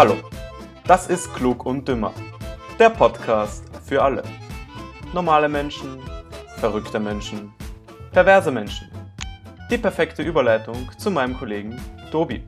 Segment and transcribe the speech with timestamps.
[0.00, 0.16] Hallo,
[0.86, 2.14] das ist Klug und Dümmer,
[2.78, 4.22] der Podcast für alle.
[5.12, 6.00] Normale Menschen,
[6.56, 7.52] verrückte Menschen,
[8.10, 8.90] perverse Menschen.
[9.70, 11.78] Die perfekte Überleitung zu meinem Kollegen
[12.10, 12.42] Tobi.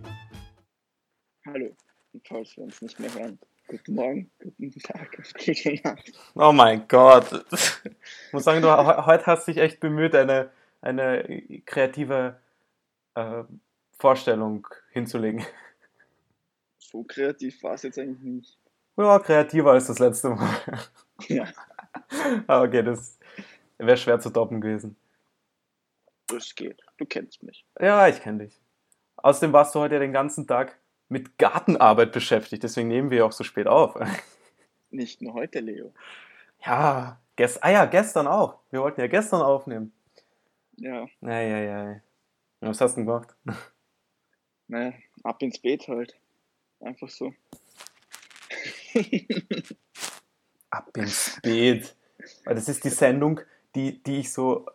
[1.44, 1.76] Hallo,
[2.14, 3.38] und falls wir uns nicht mehr hören,
[3.68, 5.11] guten Morgen, guten Tag,
[5.44, 6.11] gute Nacht.
[6.34, 7.44] Oh mein Gott.
[7.53, 12.40] Ich muss sagen, du he- heute hast dich echt bemüht, eine, eine kreative
[13.14, 13.44] äh,
[13.98, 15.44] Vorstellung hinzulegen.
[16.92, 18.58] So kreativ war es jetzt eigentlich nicht.
[18.98, 20.54] Ja, kreativer als das letzte Mal.
[21.26, 21.46] Ja,
[22.46, 23.18] Aber okay, das
[23.78, 24.96] wäre schwer zu toppen gewesen.
[26.26, 26.82] das geht.
[26.98, 27.64] Du kennst mich.
[27.80, 28.60] Ja, ich kenne dich.
[29.16, 30.78] Außerdem warst du heute den ganzen Tag
[31.08, 33.94] mit Gartenarbeit beschäftigt, deswegen nehmen wir auch so spät auf.
[34.90, 35.94] Nicht nur heute, Leo.
[36.64, 38.58] Ja, gest ah ja, gestern auch.
[38.70, 39.92] Wir wollten ja gestern aufnehmen.
[40.77, 42.02] Ja, Eieiei.
[42.60, 43.34] Was hast du denn gemacht?
[44.68, 46.18] naja, ab ins Bett halt.
[46.83, 47.33] Einfach so.
[50.70, 51.41] Ab ins.
[52.44, 53.41] Weil das ist die Sendung,
[53.74, 54.66] die, die ich so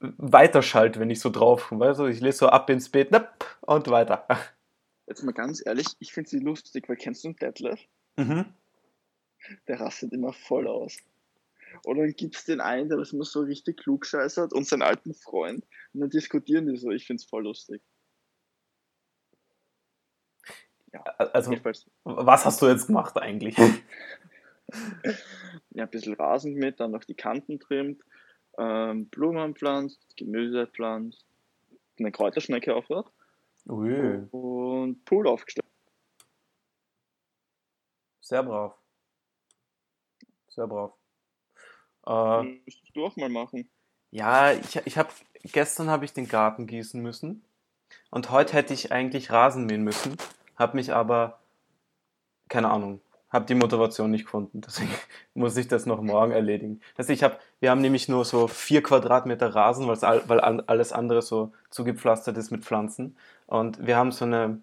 [0.00, 1.94] weiterschalte, wenn ich so drauf komme.
[1.94, 4.26] Du, ich lese so ab ins napp, und weiter.
[5.06, 7.80] Jetzt mal ganz ehrlich, ich finde sie lustig, weil kennst du einen Detlef?
[8.16, 8.46] Mhm.
[9.68, 10.96] Der rastet immer voll aus.
[11.84, 14.82] Oder dann gibt es den einen, der das immer so richtig klug scheißert und seinen
[14.82, 15.64] alten Freund.
[15.92, 16.90] Und dann diskutieren die so.
[16.90, 17.82] Ich finde es voll lustig.
[21.18, 23.56] Also, Jedenfalls, was hast du jetzt gemacht eigentlich?
[25.70, 28.02] ja, ein bisschen Rasen mit, dann noch die Kanten trimmt,
[28.58, 31.24] ähm, Blumen pflanzt, Gemüse pflanzt,
[31.98, 33.10] eine Kräuterschnecke aufhört
[33.68, 35.66] Ui, und Pool aufgestellt.
[38.20, 38.74] sehr brav.
[40.48, 40.92] Sehr brav.
[42.06, 43.68] Äh, Müsstest du auch mal machen.
[44.10, 45.10] Ja, ich, ich habe
[45.44, 47.44] gestern habe ich den Garten gießen müssen
[48.10, 50.16] und heute hätte ich eigentlich Rasen mähen müssen,
[50.60, 51.40] habe mich aber
[52.50, 53.00] keine Ahnung,
[53.30, 54.90] habe die Motivation nicht gefunden, deswegen
[55.32, 56.80] muss ich das noch morgen erledigen.
[56.98, 61.22] Also ich habe, wir haben nämlich nur so vier Quadratmeter Rasen, all, weil alles andere
[61.22, 63.16] so zugepflastert ist mit Pflanzen
[63.46, 64.60] und wir haben so eine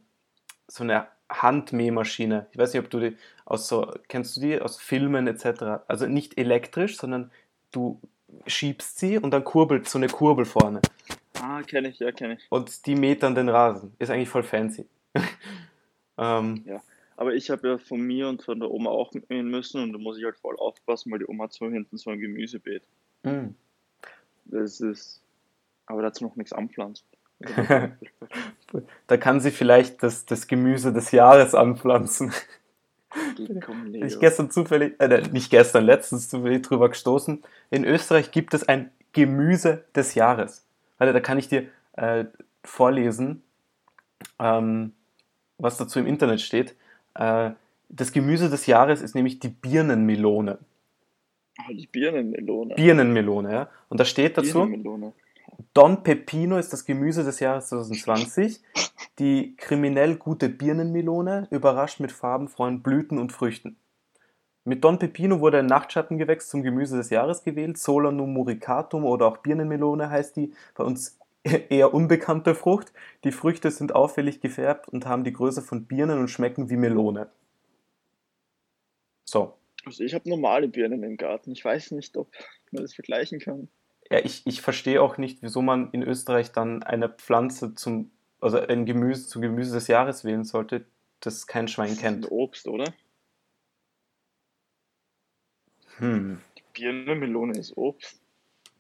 [0.69, 2.47] so eine Handmähmaschine.
[2.51, 5.83] Ich weiß nicht, ob du die aus so kennst du die aus Filmen etc.
[5.87, 7.31] Also nicht elektrisch, sondern
[7.71, 8.01] du
[8.45, 10.81] schiebst sie und dann kurbelt so eine Kurbel vorne.
[11.41, 12.47] Ah, kenne ich, ja, kenne ich.
[12.49, 13.93] Und die mäht dann den Rasen.
[13.99, 14.85] Ist eigentlich voll fancy.
[16.17, 16.63] Ähm,
[17.15, 19.99] Aber ich habe ja von mir und von der Oma auch mähen müssen und da
[19.99, 22.83] muss ich halt voll aufpassen, weil die Oma hat so hinten so ein Gemüsebeet.
[23.23, 23.47] mm.
[24.45, 25.21] Das ist,
[25.87, 27.05] aber dazu noch nichts anpflanzt.
[29.07, 32.33] da kann sie vielleicht das, das Gemüse des Jahres anpflanzen.
[33.61, 34.19] Komm, ich Leo.
[34.19, 37.43] gestern zufällig, äh, nicht gestern, letztens zufällig drüber gestoßen.
[37.69, 40.65] In Österreich gibt es ein Gemüse des Jahres.
[40.97, 42.25] Alter, da kann ich dir äh,
[42.63, 43.43] vorlesen,
[44.39, 44.93] ähm,
[45.57, 46.75] was dazu im Internet steht.
[47.15, 47.51] Äh,
[47.89, 50.59] das Gemüse des Jahres ist nämlich die Birnenmelone.
[51.57, 52.75] Ah, die Birnenmelone.
[52.75, 53.69] Birnenmelone, ja.
[53.89, 54.69] Und da steht dazu.
[55.73, 58.61] Don Pepino ist das Gemüse des Jahres 2020.
[59.19, 63.77] Die kriminell gute Birnenmelone überrascht mit farbenfrohen Blüten und Früchten.
[64.65, 67.77] Mit Don Pepino wurde ein Nachtschattengewächs zum Gemüse des Jahres gewählt.
[67.77, 71.17] Solanum muricatum oder auch Birnenmelone heißt die bei uns
[71.69, 72.93] eher unbekannte Frucht.
[73.23, 77.29] Die Früchte sind auffällig gefärbt und haben die Größe von Birnen und schmecken wie Melone.
[79.25, 79.57] So.
[79.85, 81.51] Also ich habe normale Birnen im Garten.
[81.51, 82.29] Ich weiß nicht, ob
[82.71, 83.69] man das vergleichen kann.
[84.09, 88.57] Ja, ich, ich verstehe auch nicht, wieso man in Österreich dann eine Pflanze zum, also
[88.59, 90.85] ein Gemüse zu Gemüse des Jahres wählen sollte,
[91.19, 92.25] das kein Schwein Das ist kennt.
[92.25, 92.93] ein Obst, oder?
[95.97, 96.39] Hm.
[96.57, 98.21] Die Birnenmelone ist Obst.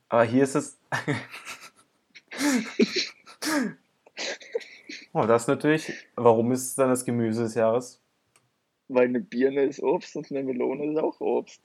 [0.09, 0.79] Aber hier ist es.
[5.13, 5.93] oh, das natürlich.
[6.15, 8.01] Warum ist es dann das Gemüse des Jahres?
[8.87, 11.61] Weil eine Birne ist Obst und eine Melone ist auch Obst.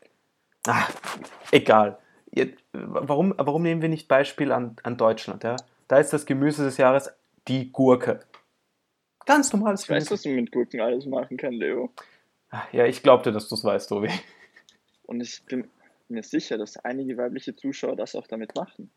[0.67, 0.89] Ah,
[1.51, 1.99] egal.
[2.31, 5.45] Jetzt, warum, warum nehmen wir nicht Beispiel an, an Deutschland?
[5.45, 5.57] Ja?
[5.89, 7.11] Da ist das Gemüse des Jahres
[7.49, 8.21] die Gurke.
[9.27, 10.11] Ganz normales Ich Gemüse.
[10.13, 11.93] was man mit Gurken alles machen kann, Leo.
[12.51, 14.09] Ah, Ja, ich glaubte, dass du es weißt, Tobi.
[15.05, 15.69] Und ich bin
[16.09, 18.91] mir sicher, dass einige weibliche Zuschauer das auch damit machen.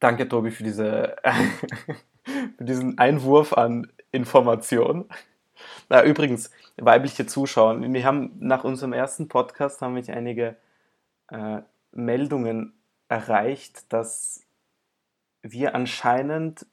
[0.00, 1.16] Danke, Tobi, für, diese,
[2.56, 5.06] für diesen Einwurf an Information.
[5.88, 10.56] Na, übrigens, weibliche Zuschauer, wir haben nach unserem ersten Podcast haben mich einige
[11.30, 11.60] äh,
[11.92, 12.74] Meldungen
[13.08, 14.44] erreicht, dass
[15.42, 16.66] wir anscheinend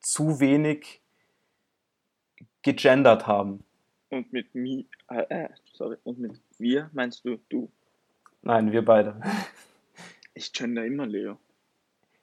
[0.00, 1.00] zu wenig
[2.62, 3.64] gegendert haben.
[4.08, 7.70] Und mit mi, äh, äh, sorry, und mit wir meinst du du.
[8.42, 9.20] Nein, wir beide.
[10.34, 11.38] Ich gender immer, Leo.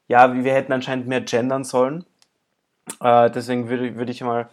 [0.10, 2.04] Ja, wir hätten anscheinend mehr gendern sollen.
[3.00, 4.50] Äh, deswegen würde, würde ich mal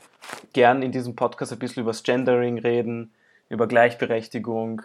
[0.52, 3.10] gern in diesem Podcast ein bisschen über das Gendering reden,
[3.48, 4.82] über Gleichberechtigung,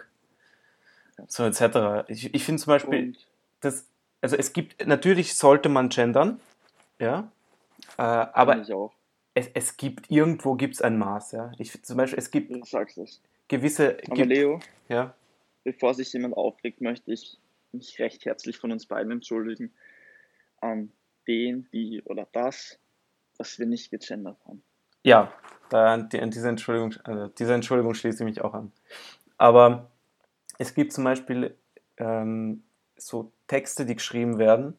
[1.28, 2.08] so etc.
[2.08, 3.14] Ich, ich finde zum Beispiel,
[3.60, 3.86] das,
[4.22, 6.40] also es gibt, natürlich sollte man gendern,
[6.98, 7.30] ja,
[7.98, 8.64] äh, aber
[9.34, 11.52] es, es gibt, irgendwo gibt es ein Maß, ja.
[11.58, 12.50] Ich, zum Beispiel, es gibt
[13.48, 15.12] gewisse, Aber gibt, Leo, ja,
[15.64, 17.36] bevor sich jemand aufregt, möchte ich
[17.72, 19.70] mich recht herzlich von uns beiden entschuldigen
[20.62, 20.92] an
[21.26, 22.78] den, die oder das,
[23.36, 24.62] was wir nicht gegendert haben.
[25.02, 25.32] Ja,
[25.70, 28.72] an diese, Entschuldigung, also diese Entschuldigung schließe ich mich auch an.
[29.38, 29.90] Aber
[30.58, 31.56] es gibt zum Beispiel
[31.96, 32.62] ähm,
[32.96, 34.78] so Texte, die geschrieben werden,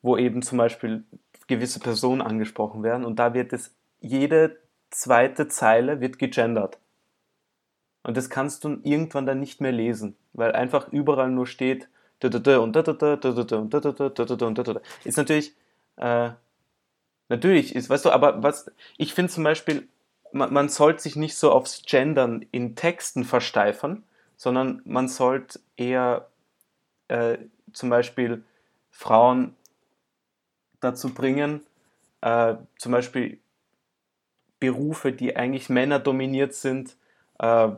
[0.00, 1.04] wo eben zum Beispiel
[1.48, 4.58] gewisse Personen angesprochen werden und da wird es, jede
[4.90, 6.78] zweite Zeile wird gegendert.
[8.02, 11.88] Und das kannst du irgendwann dann nicht mehr lesen, weil einfach überall nur steht
[15.04, 15.54] ist natürlich
[15.96, 16.30] äh,
[17.28, 19.86] Natürlich ist, weißt du, aber was ich finde zum Beispiel,
[20.32, 24.04] man, man sollte sich nicht so aufs Gendern in Texten versteifern,
[24.36, 26.28] sondern man sollte eher
[27.08, 27.38] äh,
[27.72, 28.44] zum Beispiel
[28.90, 29.54] Frauen
[30.80, 31.60] dazu bringen,
[32.22, 33.38] äh, zum Beispiel
[34.58, 36.96] Berufe, die eigentlich männerdominiert sind,
[37.38, 37.68] äh,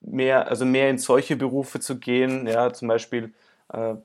[0.00, 3.32] mehr, also mehr in solche Berufe zu gehen, ja, zum Beispiel
[3.68, 3.96] äh,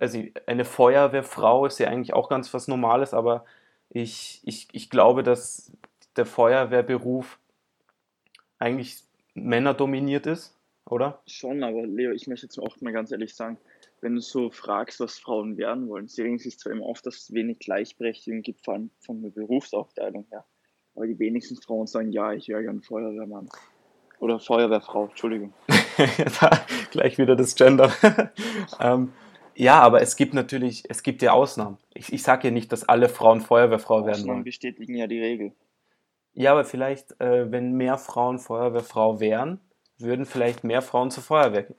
[0.00, 3.44] also eine Feuerwehrfrau ist ja eigentlich auch ganz was Normales, aber
[3.90, 5.72] ich, ich, ich glaube, dass
[6.16, 7.38] der Feuerwehrberuf
[8.58, 9.02] eigentlich
[9.34, 11.20] männerdominiert ist, oder?
[11.26, 13.58] Schon, aber Leo, ich möchte jetzt auch mal ganz ehrlich sagen,
[14.00, 17.16] wenn du so fragst, was Frauen werden wollen, sie regen sich zwar immer auf, dass
[17.16, 20.44] es wenig Gleichberechtigung gibt, vor allem von der Berufsaufteilung her.
[20.94, 23.48] Aber die wenigsten Frauen sagen, ja, ich wäre gern Feuerwehrmann.
[24.18, 25.52] Oder Feuerwehrfrau, Entschuldigung.
[26.90, 27.92] gleich wieder das Gender.
[28.80, 29.12] ähm,
[29.54, 31.78] ja, aber es gibt natürlich, es gibt ja Ausnahmen.
[31.94, 34.44] Ich, ich sage ja nicht, dass alle Frauen Feuerwehrfrau werden Ausnahmen wollen.
[34.44, 35.52] bestätigen ja die Regel.
[36.32, 39.60] Ja, aber vielleicht, äh, wenn mehr Frauen Feuerwehrfrau wären,
[39.98, 41.76] würden vielleicht mehr Frauen zur Feuerwehr gehen.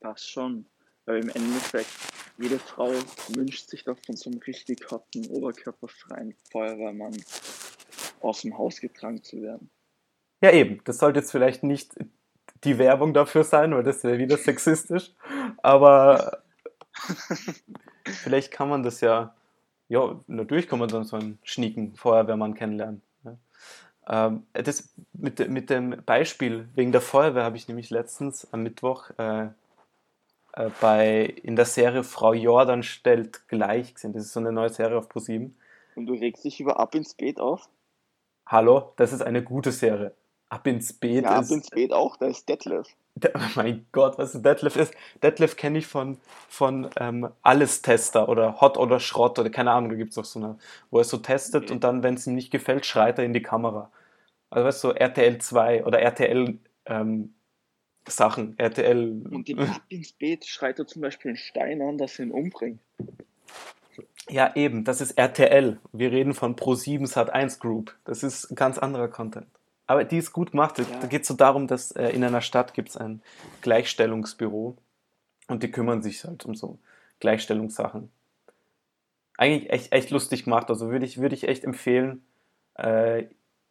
[0.00, 0.66] Das schon.
[1.04, 1.90] Weil im Endeffekt,
[2.38, 2.90] jede Frau
[3.28, 7.16] wünscht sich doch von so einem richtig harten, oberkörperfreien Feuerwehrmann
[8.20, 9.70] aus dem Haus getragen zu werden.
[10.42, 10.80] Ja, eben.
[10.84, 11.94] Das sollte jetzt vielleicht nicht
[12.64, 15.12] die Werbung dafür sein, weil das wäre wieder sexistisch.
[15.62, 16.42] Aber
[18.04, 19.34] vielleicht kann man das ja,
[19.88, 23.02] ja, natürlich kann man dann so einen schnieken Feuerwehrmann kennenlernen.
[24.08, 29.10] Ähm, das mit, mit dem Beispiel wegen der Feuerwehr habe ich nämlich letztens am Mittwoch
[29.16, 29.44] äh,
[30.54, 34.12] äh, bei, in der Serie Frau Jordan stellt gleich gesehen.
[34.12, 35.56] Das ist so eine neue Serie auf ProSieben.
[35.94, 37.68] Und du regst dich über Ab ins Beet auf?
[38.44, 40.12] Hallo, das ist eine gute Serie.
[40.52, 42.86] Ab ins Beet Ja, Ab ins Beet auch, da ist Detlef.
[43.14, 44.92] Der, mein Gott, was Detlef ist.
[45.22, 46.18] Detlef kenne ich von,
[46.50, 50.38] von ähm, Alles-Tester oder Hot oder Schrott oder keine Ahnung, da gibt es auch so
[50.38, 50.58] eine,
[50.90, 51.72] wo er so testet Okay.
[51.72, 53.90] und dann, wenn es ihm nicht gefällt, schreit er in die Kamera.
[54.50, 57.32] Also weißt du, so RTL 2 oder RTL ähm,
[58.06, 59.22] Sachen, RTL.
[59.30, 62.30] Und im Ab ins Beet schreit er zum Beispiel einen Stein an, dass er ihn
[62.30, 62.80] umbringt.
[64.28, 65.78] Ja, eben, das ist RTL.
[65.92, 67.96] Wir reden von Pro7 Sat1 Group.
[68.04, 69.46] Das ist ein ganz anderer Content.
[69.86, 70.78] Aber die ist gut gemacht.
[70.78, 71.06] Da Ja.
[71.06, 73.22] geht es so darum, dass äh, in einer Stadt gibt es ein
[73.62, 74.76] Gleichstellungsbüro
[75.48, 76.78] und die kümmern sich halt um so
[77.20, 78.10] Gleichstellungssachen.
[79.36, 80.68] Eigentlich echt, echt lustig gemacht.
[80.70, 82.24] Also würde ich, würde ich echt empfehlen,
[82.74, 83.24] äh,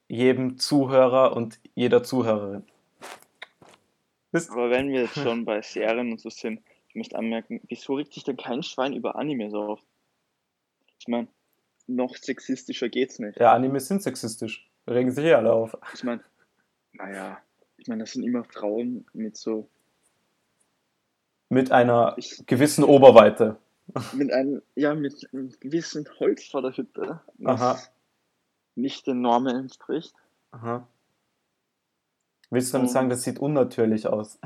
[0.07, 2.63] jedem Zuhörer und jeder Zuhörerin.
[4.31, 7.95] Das, Aber wenn wir jetzt schon bei Serien und so sind, ich möchte anmerken, wieso
[7.95, 9.79] regt sich denn kein Schwein über Animes auf?
[10.99, 11.27] Ich meine,
[11.87, 13.39] noch sexistischer geht's nicht.
[13.39, 14.69] ja, Animes sind sexistisch.
[14.91, 15.77] Regen sich eh alle auf.
[15.93, 16.23] Ich meine,
[16.93, 17.37] naja,
[17.77, 19.67] ich meine, das sind immer Frauen mit so,
[21.49, 23.57] Mit einer ich, gewissen Oberweite.
[24.13, 27.79] mit einem, ja, mit einem gewissen Holz vor der Hütte, was Aha.
[28.75, 30.13] nicht den Normen entspricht.
[30.51, 30.87] Aha.
[32.49, 34.39] Willst du damit sagen, das sieht unnatürlich aus?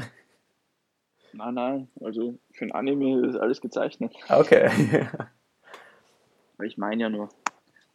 [1.33, 4.13] Nein, nein, also für ein Anime ist alles gezeichnet.
[4.29, 4.69] Okay.
[6.55, 7.29] Aber ich meine ja nur,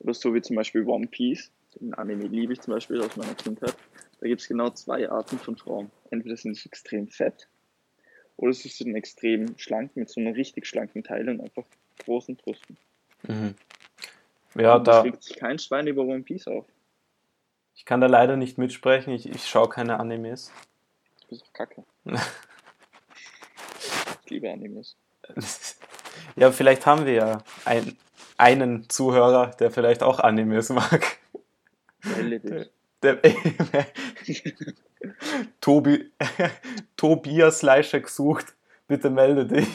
[0.01, 3.35] oder so wie zum Beispiel One Piece, den Anime liebe ich zum Beispiel aus meiner
[3.35, 3.75] Kindheit.
[4.21, 5.91] Da gibt es genau zwei Arten von Frauen.
[6.11, 7.49] Entweder sind sie extrem fett
[8.37, 11.65] oder sie sind extrem schlank mit so einer richtig schlanken Teile und einfach
[12.05, 12.77] großen Brüsten.
[13.29, 13.55] Mhm.
[14.57, 16.67] Ja, Und da da, schlägt sich kein Schwein über One Piece auf.
[17.75, 19.13] ich kann da leider nicht mitsprechen.
[19.13, 20.53] Ich, ich schaue keine Animes.
[21.23, 21.85] Du bist doch kacke.
[24.25, 24.97] Ich liebe Animes.
[26.37, 27.97] Ja, vielleicht haben wir ja ein,
[28.37, 31.19] einen Zuhörer, der vielleicht auch Animes mag.
[32.23, 32.71] Melde dich.
[33.03, 33.19] Der,
[35.61, 36.11] Tobi,
[36.97, 38.55] Tobias Leischek sucht.
[38.87, 39.69] Bitte melde dich.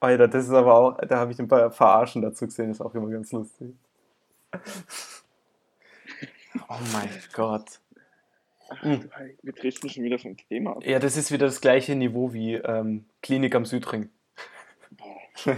[0.00, 2.94] Alter, das ist aber auch, da habe ich ein paar Verarschen dazu gesehen, ist auch
[2.94, 3.74] immer ganz lustig.
[6.68, 7.80] Oh mein Gott.
[8.70, 10.84] Ach, hey, wir driften schon wieder vom Thema ab.
[10.84, 14.10] Ja, das ist wieder das gleiche Niveau wie ähm, Klinik am Südring.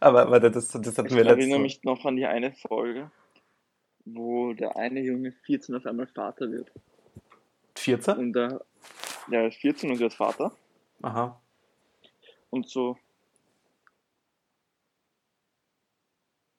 [0.00, 3.10] aber warte, das, das hatten Ich wir letztes erinnere mich noch an die eine Folge,
[4.04, 6.70] wo der eine Junge 14 auf einmal Vater wird.
[7.76, 8.16] 14?
[8.18, 8.64] Und der,
[9.30, 10.52] der ist 14 und wird Vater.
[11.02, 11.40] Aha.
[12.50, 12.96] Und so,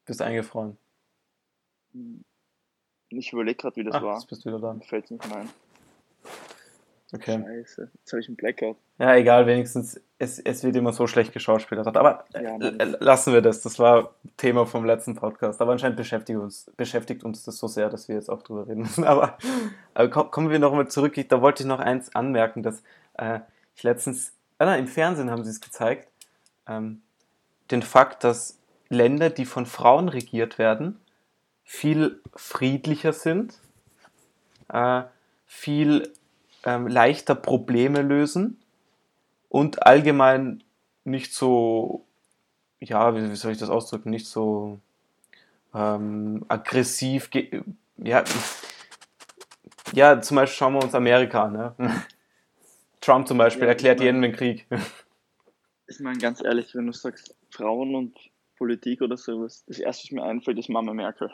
[0.06, 0.78] Bist eingefroren.
[1.92, 2.24] hm,
[3.10, 4.14] ich überlege gerade, wie das Ach, war.
[4.16, 4.80] jetzt bist du wieder da.
[4.86, 5.50] Fällt nicht mehr ein.
[7.14, 7.42] Okay.
[7.42, 8.76] Scheiße, jetzt habe ich einen Blackout.
[9.00, 11.96] Ja, egal, wenigstens, es, es wird immer so schlecht geschauspielert.
[11.96, 13.62] Aber äh, Ja, äh, lassen wir das.
[13.62, 15.62] Das war Thema vom letzten Podcast.
[15.62, 18.82] Aber anscheinend beschäftigt uns, beschäftigt uns das so sehr, dass wir jetzt auch drüber reden
[18.82, 19.04] müssen.
[19.08, 19.38] Aber,
[19.94, 21.18] aber komm, kommen wir nochmal zurück.
[21.18, 22.84] Ich, da wollte ich noch eins anmerken, dass
[23.14, 23.40] äh,
[23.76, 26.10] ich letztens, ah, nein, im Fernsehen haben sie es gezeigt,
[26.68, 27.02] ähm,
[27.72, 28.60] den Fakt, dass
[28.90, 31.00] Länder, die von Frauen regiert werden,
[31.64, 33.60] viel friedlicher sind,
[34.70, 35.04] äh,
[35.46, 36.12] viel
[36.68, 38.62] ähm, leichter Probleme lösen
[39.50, 40.64] und allgemein
[41.06, 42.06] nicht so,
[42.80, 44.80] ja, wie, wie soll ich das ausdrücken, nicht so
[45.74, 47.30] ähm, aggressiv,
[47.98, 48.24] ja,
[49.94, 51.54] ja, zum Beispiel schauen wir uns Amerika an.
[51.54, 51.76] Ne?
[53.02, 54.68] Trump zum Beispiel Ja, erklärt ich mein- jedem den Krieg.
[55.90, 58.18] Ich meine, ganz ehrlich, wenn du sagst Frauen und
[58.58, 61.32] Politik oder sowas, das erste, was mir einfällt, ist Mama Merkel.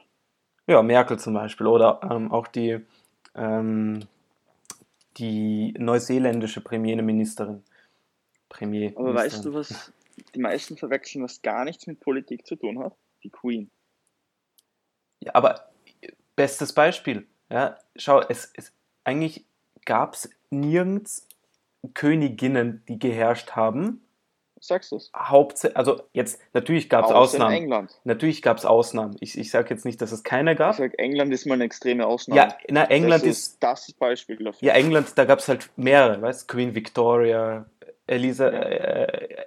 [0.67, 2.79] Ja, Merkel zum Beispiel oder ähm, auch die,
[3.33, 4.01] ähm,
[5.17, 7.63] die neuseeländische Premierministerin.
[8.49, 9.07] Premierministerin.
[9.07, 9.93] Aber weißt du, was
[10.35, 12.95] die meisten verwechseln, was gar nichts mit Politik zu tun hat?
[13.23, 13.69] Die Queen.
[15.19, 15.69] Ja, aber
[16.35, 17.27] bestes Beispiel.
[17.49, 19.45] Ja, schau, es, es eigentlich
[19.85, 21.27] gab es nirgends
[21.93, 24.01] Königinnen, die geherrscht haben.
[24.65, 25.11] Sagst du es?
[25.13, 27.53] Hauptsächlich, also jetzt natürlich gab es Außer in Ausnahmen.
[27.53, 27.99] England.
[28.05, 29.17] Natürlich gab es Ausnahmen.
[29.19, 30.75] Ich, ich sage jetzt nicht, dass es keine Ich gab.
[30.75, 32.39] sag, England ist mal eine extreme Ausnahme.
[32.39, 34.65] Ja, na, England das ist, ist das Beispiel dafür.
[34.65, 37.65] ja, England, da gab es halt mehrere, weißt Queen Victoria,
[38.07, 38.59] Elisa, Ja.
[38.61, 39.45] äh,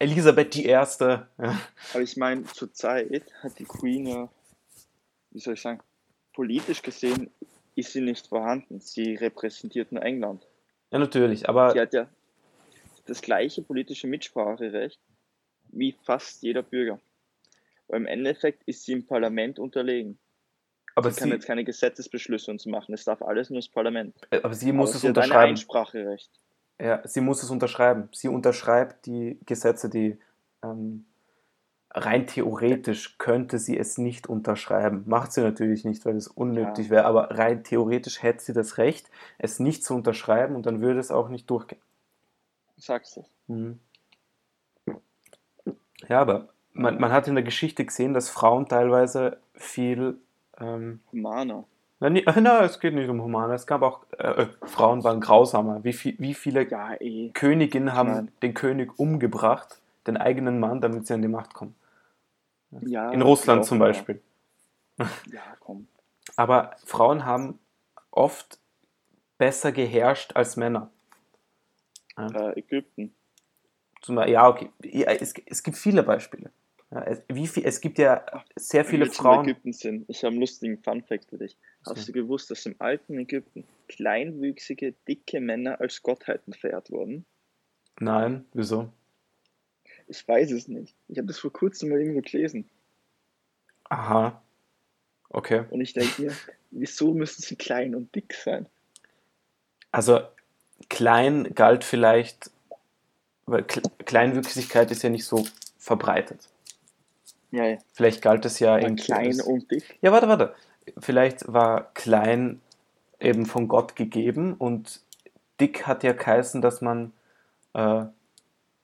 [0.00, 0.68] Elisabeth I.
[0.68, 0.86] Ja.
[1.38, 4.28] Aber ich meine, zur Zeit hat die Queen ja,
[5.30, 5.80] wie soll ich sagen,
[6.34, 7.30] politisch gesehen
[7.74, 8.80] ist sie nicht vorhanden.
[8.80, 10.46] Sie repräsentiert nur England.
[10.90, 12.06] ja, natürlich, aber Sie hat ja
[13.08, 15.00] das gleiche politische Mitspracherecht
[15.70, 17.00] wie fast jeder Bürger.
[17.88, 20.18] Aber im Endeffekt ist sie im Parlament unterlegen.
[20.94, 22.94] aber Sie kann sie, jetzt keine Gesetzesbeschlüsse und so machen.
[22.94, 24.14] Es darf alles nur das Parlament.
[24.30, 25.50] aber sie muss Aber es sie hat unterschreiben.
[25.50, 26.30] Einspracherecht.
[26.80, 28.08] Ja, sie muss es unterschreiben.
[28.12, 30.18] Sie unterschreibt die Gesetze, die
[30.62, 31.06] ähm,
[31.90, 35.02] rein theoretisch könnte sie es nicht unterschreiben.
[35.06, 36.90] Macht sie natürlich nicht, weil es unnötig Ja.
[36.90, 41.00] wäre, aber rein theoretisch hätte sie das Recht, es nicht zu unterschreiben und dann würde
[41.00, 41.80] es auch nicht durchgehen.
[42.78, 43.24] Sagst du.
[43.48, 43.80] Mhm.
[46.08, 50.18] Ja, aber man, man hat in der Geschichte gesehen, dass Frauen teilweise viel.
[50.60, 51.64] Ähm, Humana.
[52.00, 53.54] na, nie- na, es geht nicht um Humane.
[53.54, 54.00] Es gab auch.
[54.18, 55.82] Äh, äh, Frauen waren grausamer.
[55.84, 57.30] Wie, viel, wie viele Ja, eh.
[57.30, 61.74] Königinnen haben meine- den König umgebracht, den eigenen Mann, damit sie an die Macht kommen.
[62.82, 63.86] Ja, In Russland zum ja.
[63.86, 64.20] Beispiel.
[64.98, 65.88] Ja, komm.
[66.36, 67.58] Aber Frauen haben
[68.10, 68.58] oft
[69.38, 70.90] besser geherrscht als Männer.
[72.18, 73.14] Äh, Ägypten.
[74.02, 74.70] Zum ja, okay.
[74.82, 76.50] Ja, es, es gibt viele Beispiele.
[76.90, 78.24] Ja, es, wie viel, es gibt ja
[78.56, 79.44] sehr Wenn viele in Frauen.
[79.44, 80.04] Ägypten sind.
[80.08, 81.56] Ich habe einen lustigen Fun-Fact für dich.
[81.84, 82.06] Hast So.
[82.06, 87.26] du gewusst, dass im alten Ägypten kleinwüchsige, dicke Männer als Gottheiten verehrt wurden?
[88.00, 88.90] Nein, wieso?
[90.06, 90.94] Ich weiß es nicht.
[91.08, 92.68] Ich habe das vor kurzem mal irgendwo gelesen.
[93.90, 94.42] Aha.
[95.30, 95.64] Okay.
[95.70, 96.32] Und ich denke mir,
[96.70, 98.66] wieso müssen sie klein und dick sein?
[99.90, 100.20] Also
[100.88, 102.50] klein galt vielleicht,
[103.46, 105.44] weil Kle Kleinwüchsigkeit ist ja nicht so
[105.78, 106.48] verbreitet.
[107.50, 107.78] Ja, ja.
[107.92, 109.98] Vielleicht galt es ja Aber irgendwie klein und dick.
[110.02, 110.54] Ja, warte, warte.
[110.98, 112.60] Vielleicht war klein
[113.20, 115.00] eben von Gott gegeben und
[115.60, 117.12] dick hat ja geheißen, dass man
[117.74, 118.04] äh,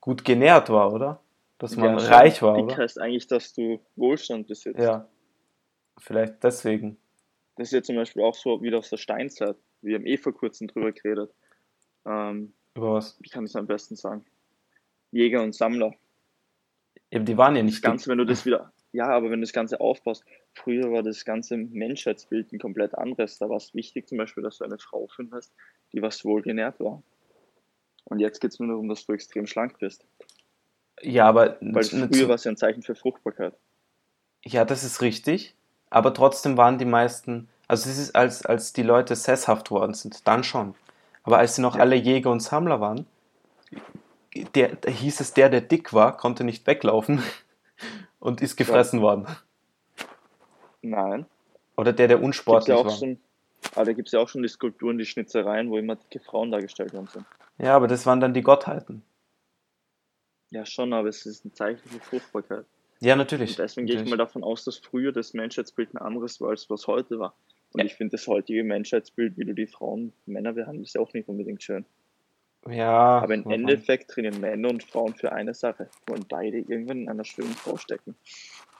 [0.01, 1.19] gut genährt war, oder?
[1.57, 2.77] Dass man Ja, reich war, Dick oder?
[2.77, 4.79] heißt eigentlich, dass du Wohlstand besitzt.
[4.79, 5.07] Ja.
[5.97, 6.97] Vielleicht deswegen.
[7.55, 9.55] Das ist ja zum Beispiel auch so wieder aus der Steinzeit.
[9.81, 11.31] Wir haben eh vor kurzem drüber geredet.
[12.05, 13.17] Ähm, Über was?
[13.19, 14.25] wie kann ich es am besten sagen?
[15.11, 15.93] Jäger und Sammler.
[17.11, 17.83] Eben, die waren ja Das nicht dick.
[17.83, 21.25] Ganze, wenn du das wieder, ja, aber wenn du das Ganze aufbaust, früher war das
[21.25, 23.37] ganze Menschheitsbild ein komplett anderes.
[23.37, 25.53] Da war es wichtig zum Beispiel, dass du eine Frau findest,
[25.91, 27.03] die was wohlgenährt war.
[28.05, 30.05] Und jetzt geht es nur darum, dass du extrem schlank bist.
[31.01, 33.53] Ja, aber Weil früher war es ja ein Zeichen für Fruchtbarkeit.
[34.45, 35.55] Ja, das ist richtig.
[35.89, 40.25] Aber trotzdem waren die meisten, also es ist, als, als die Leute sesshaft worden sind,
[40.25, 40.73] dann schon.
[41.25, 41.81] Aber als sie noch Ja.
[41.81, 43.05] alle Jäger und Sammler waren,
[44.55, 47.21] der, da hieß es, der, der dick war, konnte nicht weglaufen
[48.19, 49.27] und ist gefressen worden.
[50.81, 51.25] Nein.
[51.77, 52.91] Oder der, der Gibt's unsportlich ja auch war.
[52.91, 53.19] schon,
[53.73, 56.51] aber da gibt es ja auch schon die Skulpturen, die Schnitzereien, wo immer dicke Frauen
[56.51, 57.25] dargestellt worden sind.
[57.57, 59.01] Ja, aber das waren dann die Gottheiten.
[60.51, 62.65] Ja, schon, aber es ist ein Zeichen für Fruchtbarkeit.
[62.99, 63.51] Ja, natürlich.
[63.51, 64.27] Und deswegen gehe ich mal natürlich.
[64.27, 67.33] davon aus, dass früher das Menschheitsbild ein anderes war, als was heute war.
[67.75, 67.85] Und Ja.
[67.87, 71.85] ich finde das heutige Menschheitsbild, wie du die Frauen, Männer behandelst, auch nicht unbedingt schön.
[72.69, 73.51] Ja, Aber im?
[73.51, 75.89] Endeffekt trainieren Männer und Frauen für eine Sache.
[76.07, 78.15] Wollen beide irgendwann in einer schönen Frau stecken.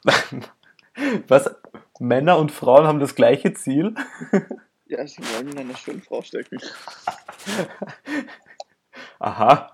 [1.27, 1.53] Was?
[1.99, 3.93] Männer und Frauen haben das gleiche Ziel?
[4.87, 6.59] Ja, sie wollen in einer schönen Frau stecken.
[9.19, 9.71] Aha.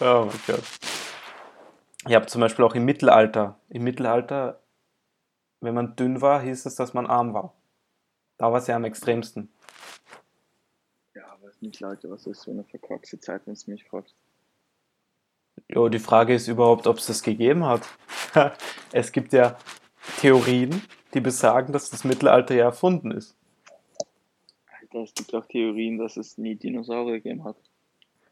[0.00, 0.62] Oh mein Gott.
[2.06, 4.60] Ich habe zum Beispiel auch im Mittelalter, im Mittelalter,
[5.64, 7.54] wenn man dünn war, hieß es, dass man arm war.
[8.38, 9.48] Da war es ja am extremsten.
[11.14, 13.84] Ja, aber es ist nicht Leute, was ist so eine verkorkste Zeit, wenn du mich
[13.84, 14.14] fragst.
[15.68, 17.82] Jo, die Frage ist überhaupt, ob es das gegeben hat.
[18.92, 19.56] Es gibt ja
[20.20, 20.82] Theorien,
[21.14, 23.36] die besagen, dass das Mittelalter ja erfunden ist.
[24.80, 27.56] Alter, es gibt auch Theorien, dass es nie Dinosaurier gegeben hat.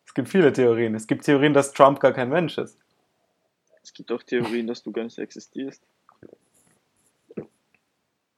[0.06, 0.94] Es gibt viele Theorien.
[0.94, 2.78] Es gibt Theorien, dass Trump gar kein Mensch ist.
[3.82, 5.82] Es gibt auch Theorien, dass du gar nicht existierst.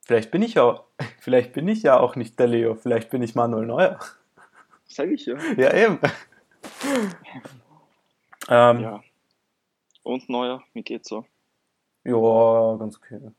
[0.04, 0.84] Vielleicht bin ich ja,
[1.20, 2.74] vielleicht bin ich ja auch nicht der Leo.
[2.74, 3.98] Vielleicht bin ich Manuel Neuer.
[4.86, 5.36] Sag ich ja.
[5.56, 5.98] Ja, eben.
[8.48, 9.02] ähm, Ja.
[10.02, 11.24] Und neuer, wie geht's so?
[12.04, 13.32] Ja, ganz okay.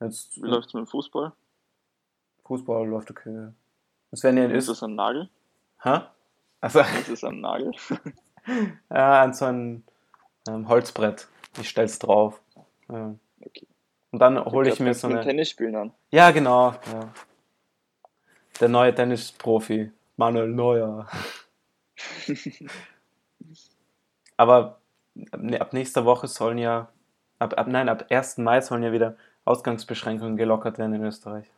[0.00, 1.32] Jetzt Wie läuft's mit dem Fußball?
[2.44, 3.52] Fußball läuft okay.
[4.10, 5.28] Das wären ja in Ist das ein Nagel?
[5.82, 6.00] Hä?
[6.60, 7.70] Also, Ist das ein Nagel?
[8.90, 9.84] ja, an so ein
[10.48, 11.28] ähm, Holzbrett.
[11.60, 12.40] Ich stell's drauf.
[12.88, 13.14] Ja.
[13.40, 13.66] Okay.
[14.10, 15.20] Und dann hole ich mir so eine.
[15.20, 15.92] Tennis spielen an.
[16.10, 16.72] Ja, genau.
[16.92, 17.12] Ja.
[18.60, 21.08] Der neue Tennisprofi, Manuel Neuer.
[24.36, 24.80] Aber
[25.32, 26.90] ab ab nächster Woche sollen ja,
[27.38, 28.38] ab, ab, nein, ab 1.
[28.38, 31.50] Mai sollen ja wieder Ausgangsbeschränkungen gelockert werden in Österreich.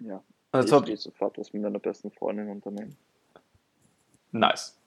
[0.00, 0.22] Ja.
[0.52, 2.96] Also, ich gehe sofort was mit meiner besten Freundin unternehmen.
[4.32, 4.78] nice.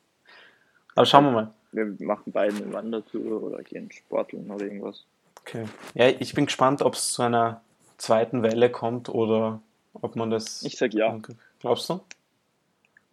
[0.96, 1.54] Aber schauen wir mal.
[1.74, 5.06] Wir machen beide eine Wandertour oder gehen sporteln oder irgendwas.
[5.48, 5.66] Okay.
[5.94, 7.62] Ja, ich bin gespannt, ob es zu einer
[7.98, 9.62] zweiten Welle kommt oder
[9.94, 10.62] ob man das.
[10.64, 11.18] Ich sag ja.
[11.60, 12.02] Glaubst du?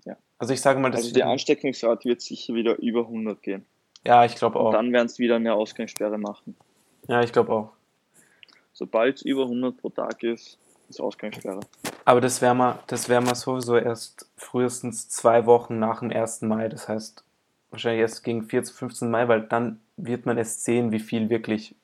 [0.04, 0.16] Ja.
[0.38, 3.64] Also ich sage mal, das Also der Ansteckungsrate wird sicher wieder über 100 gehen.
[4.04, 4.72] Ja, ich glaube Und auch.
[4.72, 6.56] dann werden es wieder eine Ausgangssperre machen.
[7.08, 7.72] Ja, ich glaube auch.
[8.72, 11.60] Sobald es über 100 pro Tag ist, ist Ausgangssperre.
[12.04, 16.42] Aber das wäre mal, das wäre mal sowieso erst frühestens zwei Wochen nach dem 1.
[16.42, 16.68] Mai.
[16.68, 17.22] Das heißt,
[17.70, 21.74] wahrscheinlich erst gegen 14, 15 Mai, weil dann wird man erst sehen, wie viel wirklich,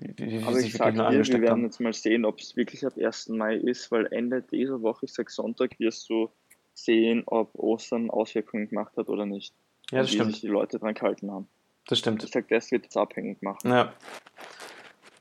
[0.00, 2.56] wie, wie, wie Aber sich sage dir, wir angesteckt werden jetzt mal sehen, ob es
[2.56, 3.30] wirklich ab 1.
[3.30, 6.30] Mai ist, weil Ende dieser Woche, ich sag Sonntag, wirst du
[6.74, 9.54] sehen, ob Ostern Auswirkungen gemacht hat oder nicht.
[9.90, 10.42] Ja, das wie sich stimmt.
[10.42, 11.48] die Leute dran gehalten haben.
[11.86, 12.22] Das stimmt.
[12.24, 13.70] Ich sag, das wird jetzt abhängig machen.
[13.70, 13.92] Ja.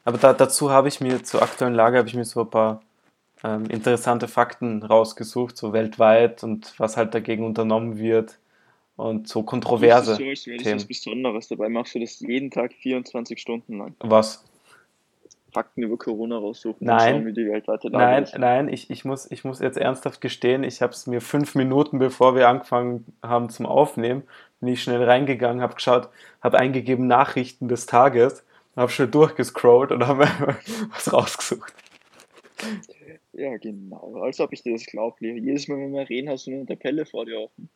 [0.03, 2.81] Aber da, dazu habe ich mir zur aktuellen Lage habe ich mir so ein paar
[3.43, 8.39] ähm, interessante Fakten rausgesucht, so weltweit und was halt dagegen unternommen wird
[8.95, 11.47] und so kontroverse Das ist so, als wäre das was Besonderes.
[11.47, 13.95] Dabei machst du das jeden Tag 24 Stunden lang.
[13.99, 14.43] Was?
[15.51, 16.95] Fakten über Corona raussuchen Nein.
[16.95, 18.37] und schauen, wie die weltweite Lage Nein, ist.
[18.37, 21.99] nein, ich, ich, muss, ich muss jetzt ernsthaft gestehen, ich habe es mir fünf Minuten,
[21.99, 24.23] bevor wir angefangen haben zum Aufnehmen,
[24.59, 26.09] bin ich schnell reingegangen, habe geschaut,
[26.41, 30.57] habe eingegeben Nachrichten des Tages, habe schnell durchgescrollt und habe mir
[30.93, 31.73] was rausgesucht.
[33.33, 34.21] Ja, genau.
[34.21, 35.15] Als ob ich dir das glaube.
[35.21, 37.69] Jedes Mal, wenn wir reden, hast du eine Tabelle vor dir offen.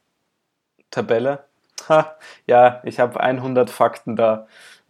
[0.92, 1.46] Tabelle.
[1.90, 2.16] Ha,
[2.48, 4.48] ja, ich habe 100 Fakten da,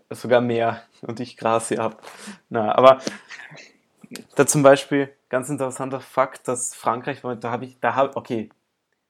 [0.09, 2.01] sogar mehr und ich gras sie ab.
[2.49, 2.99] Na, aber
[4.35, 8.49] da zum Beispiel ganz interessanter Fakt, dass Frankreich, da habe ich, da habe, okay,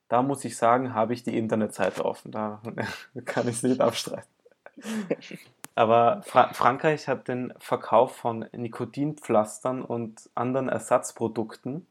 [0.08, 2.62] da muss ich sagen, habe ich die Internetseite offen, da
[3.26, 4.30] kann ich es nicht abstreiten.
[5.74, 11.86] Aber Fra Frankreich hat den Verkauf von Nikotinpflastern und anderen Ersatzprodukten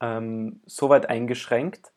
[0.00, 1.92] ähm, so weit eingeschränkt,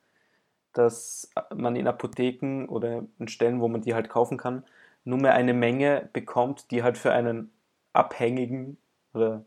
[0.73, 4.63] dass man in Apotheken oder in Stellen, wo man die halt kaufen kann,
[5.07, 7.51] nur mehr eine Menge bekommt, die halt für einen
[7.93, 8.77] Abhängigen
[9.13, 9.45] oder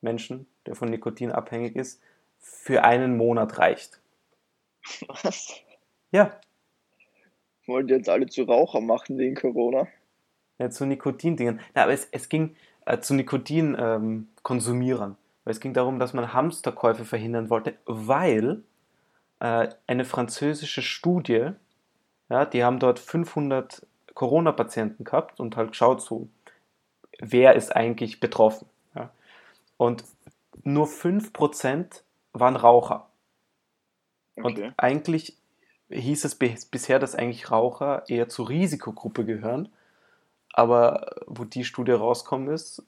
[0.00, 2.00] Menschen, der von Nikotin abhängig ist,
[2.38, 4.00] für einen Monat reicht.
[5.08, 5.54] Was?
[6.10, 6.38] Ja,
[7.66, 9.86] Wollen die jetzt alle zu Raucher machen wegen Corona?
[10.58, 11.60] ja zu Nikotindingen.
[11.74, 12.54] Na, aber es, es ging
[12.86, 15.16] äh, zu Nikotin-Konsumierern.
[15.44, 18.62] weil es ging darum, dass man Hamsterkäufe verhindern wollte, weil
[19.40, 21.50] äh, eine französische Studie,
[22.28, 26.28] ja, die haben dort 500 Corona-Patienten gehabt und halt geschaut, so,
[27.18, 28.68] wer ist eigentlich betroffen.
[28.94, 29.10] Ja.
[29.76, 30.04] Und
[30.64, 33.08] nur 5% waren Raucher.
[34.36, 34.72] Und Okay.
[34.76, 35.36] eigentlich
[35.90, 39.70] hieß es bis- bisher, dass eigentlich Raucher eher zur Risikogruppe gehören.
[40.52, 42.82] Aber wo die Studie rauskommen ist,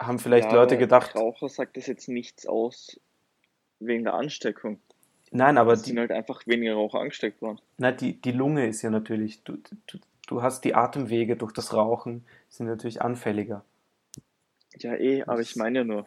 [0.00, 2.98] haben vielleicht Ja, Leute gedacht, Raucher sagt das jetzt nichts aus
[3.78, 4.80] wegen der Ansteckung.
[5.32, 7.60] Nein, aber Es sind die, halt einfach weniger Raucher angesteckt worden.
[7.78, 11.72] na, die, die Lunge ist ja natürlich, du, du, du hast die Atemwege durch das
[11.74, 13.64] Rauchen, sind natürlich anfälliger.
[14.78, 16.06] Ja, eh, aber ich meine ja nur.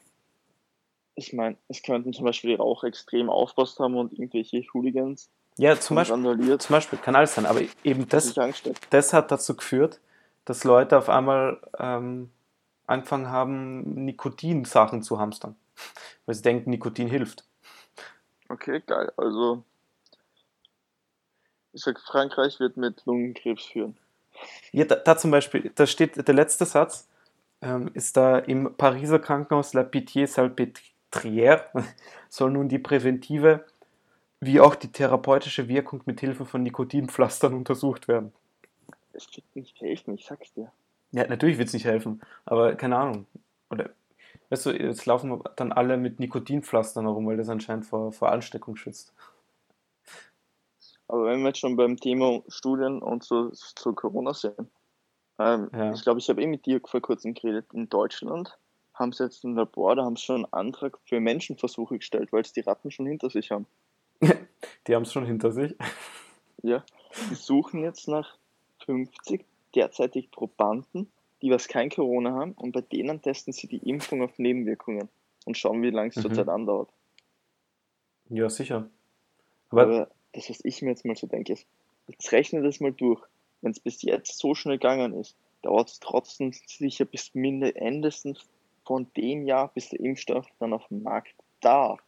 [1.16, 5.80] Ich meine, es könnten zum Beispiel die Raucher extrem aufpasst haben und irgendwelche Hooligans Ja,
[5.80, 8.36] zum Beispiel, zum Beispiel kann alles sein, aber eben das,
[8.90, 10.02] das hat dazu geführt,
[10.44, 12.32] dass Leute auf einmal ähm,
[12.86, 15.56] angefangen haben, Nikotin-Sachen zu hamstern.
[16.26, 17.46] Weil sie denken, Nikotin hilft.
[18.50, 19.12] Okay, geil.
[19.18, 19.64] Also,
[21.74, 23.98] ich sag, Frankreich wird mit Lungenkrebs führen.
[24.72, 27.08] Ja, da, da zum Beispiel, da steht der letzte Satz,
[27.62, 31.62] ähm, ist da im Pariser Krankenhaus La Pitié-Salpêtrière
[32.30, 33.66] soll nun die präventive
[34.42, 38.32] wie auch die therapeutische Wirkung mit Hilfe von Nikotinpflastern untersucht werden.
[39.14, 40.72] Es wird nicht helfen, ich sag's dir.
[41.12, 43.26] Ja, natürlich wird es nicht helfen, aber keine Ahnung.
[43.70, 43.90] Oder,
[44.56, 48.78] weißt du, jetzt laufen dann alle mit Nikotinpflastern herum, weil das anscheinend vor, vor Ansteckung
[48.78, 49.14] schützt.
[51.08, 54.56] Aber wenn wir jetzt schon beim Thema Studien und so zu Corona sind,
[55.38, 55.92] ähm, Ja.
[55.94, 58.58] ich glaube, ich habe eh mit dir vor kurzem geredet, in Deutschland
[58.94, 62.42] haben sie jetzt ein Labor, da haben sie schon einen Antrag für Menschenversuche gestellt, weil
[62.42, 63.68] es die Ratten schon hinter sich haben.
[64.88, 65.76] Die haben es schon hinter sich.
[66.64, 66.84] Ja,
[67.30, 68.38] die suchen jetzt nach
[68.86, 69.44] 50
[69.76, 71.12] derzeitig Probanden,
[71.46, 75.10] die was kein Corona haben und bei denen testen sie die Impfung auf Nebenwirkungen
[75.46, 76.22] und schauen, wie lange es Mhm.
[76.22, 76.90] zurzeit andauert.
[78.30, 78.90] Ja, sicher.
[79.70, 81.68] Aber, Aber das, was ich mir jetzt mal so denke, ist,
[82.08, 83.22] jetzt rechne das mal durch.
[83.62, 88.40] Wenn es bis jetzt so schnell gegangen ist, dauert es trotzdem sicher bis mindestens
[88.86, 92.00] von dem Jahr, bis der Impfstoff dann auf dem Markt darf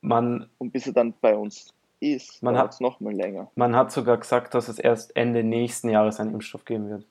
[0.00, 3.50] man, und bis er dann bei uns ist, Man hat- es noch mal länger.
[3.56, 7.06] man hat sogar gesagt, dass es erst Ende nächsten Jahres einen Impfstoff geben wird.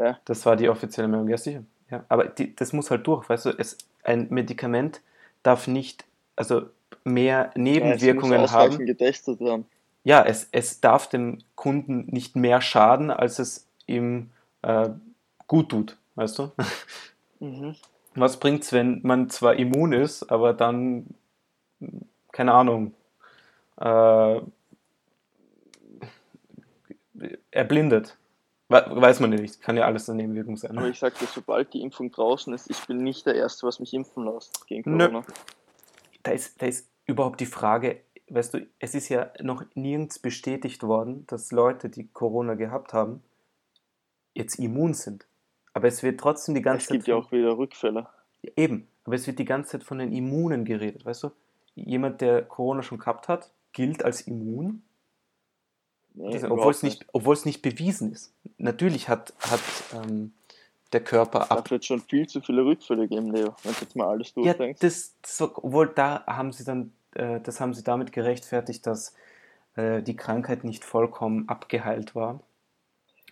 [0.00, 1.62] Ja, Das war die offizielle Meldung, ja sicher.
[1.90, 5.02] Ja, aber die, das muss halt durch, weißt du, es, ein Medikament
[5.42, 6.04] darf nicht,
[6.36, 6.62] also
[7.04, 8.78] mehr ja, es Nebenwirkungen haben.
[8.86, 9.66] getestet werden.
[10.04, 14.30] Ja, es, es darf dem Kunden nicht mehr schaden, als es ihm
[14.62, 14.88] äh,
[15.46, 16.52] gut tut, weißt du?
[17.40, 17.74] Mhm.
[18.14, 21.06] Was bringt's, wenn man zwar immun ist, aber dann,
[22.32, 22.94] keine Ahnung,
[23.78, 24.40] äh,
[27.50, 28.16] erblindet?
[28.70, 30.78] We- Weiß man ja nicht, kann ja alles eine Nebenwirkung sein.
[30.78, 33.80] Aber ich sag dir, sobald die Impfung draußen ist, ich bin nicht der Erste, was
[33.80, 35.06] mich impfen lässt gegen Nö.
[35.08, 35.24] Corona.
[36.22, 40.82] da ist, da ist überhaupt die Frage, weißt du, es ist ja noch nirgends bestätigt
[40.84, 43.22] worden, dass Leute, die Corona gehabt haben,
[44.34, 45.26] jetzt immun sind.
[45.72, 48.06] Aber es wird trotzdem die ganze Es gibt Zeit ja auch wieder Rückfälle.
[48.56, 51.30] eben, aber es wird die ganze Zeit von den Immunen geredet, weißt du?
[51.74, 54.82] Jemand, der Corona schon gehabt hat, gilt als immun,
[56.20, 58.32] Nee, überhaupt obwohl es nicht, obwohl es nicht bewiesen ist.
[58.58, 59.60] Natürlich hat, hat
[59.94, 60.32] ähm,
[60.92, 63.54] der Körper ab, Dafür wird schon viel zu viele Rückfälle geben, Leo.
[63.62, 64.80] Wenn du jetzt mal alles Ja, durchdenkst.
[64.80, 69.14] das, das, obwohl da haben sie dann, äh, das haben sie damit gerechtfertigt, dass
[69.76, 72.40] äh, die Krankheit nicht vollkommen abgeheilt war